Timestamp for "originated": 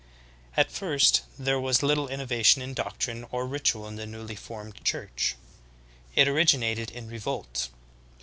6.27-6.89